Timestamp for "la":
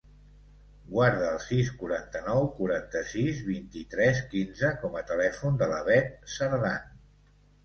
5.75-5.79